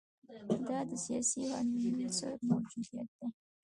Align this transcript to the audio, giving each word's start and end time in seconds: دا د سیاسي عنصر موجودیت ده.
دا 0.67 0.79
د 0.89 0.91
سیاسي 1.05 1.41
عنصر 1.59 2.33
موجودیت 2.49 3.09
ده. 3.17 3.27